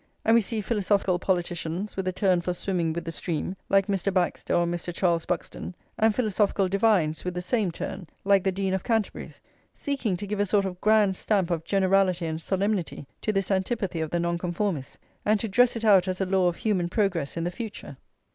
And 0.25 0.33
we 0.33 0.41
see 0.41 0.61
philosophical 0.61 1.19
politicians, 1.19 1.95
with 1.95 2.07
a 2.07 2.11
turn 2.11 2.41
for 2.41 2.55
swimming 2.55 2.91
with 2.91 3.05
the 3.05 3.11
stream, 3.11 3.55
like 3.69 3.85
Mr. 3.85 4.11
Baxter 4.11 4.51
or 4.55 4.65
Mr. 4.65 4.91
Charles 4.91 5.27
Buxton, 5.27 5.75
and 5.99 6.15
philosophical 6.15 6.67
divines 6.67 7.23
with 7.23 7.35
the 7.35 7.41
same 7.43 7.69
turn, 7.71 8.07
like 8.25 8.43
the 8.43 8.51
Dean 8.51 8.73
of 8.73 8.83
Canterbury, 8.83 9.29
seeking 9.75 10.17
to 10.17 10.25
give 10.25 10.39
a 10.39 10.45
sort 10.47 10.65
of 10.65 10.81
grand 10.81 11.15
stamp 11.15 11.51
of 11.51 11.65
generality 11.65 12.25
and 12.25 12.41
solemnity 12.41 13.05
to 13.21 13.31
this 13.31 13.51
antipathy 13.51 14.01
of 14.01 14.09
the 14.09 14.19
Nonconformists, 14.19 14.97
and 15.23 15.39
to 15.39 15.47
dress 15.47 15.75
it 15.75 15.85
out 15.85 16.07
as 16.07 16.19
a 16.19 16.25
law 16.25 16.47
of 16.47 16.55
human 16.55 16.89
progress 16.89 17.37
in 17.37 17.43
the 17.43 17.51
future. 17.51 17.97